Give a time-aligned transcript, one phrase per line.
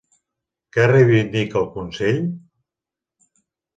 [0.77, 2.21] Què reivindica el Consell?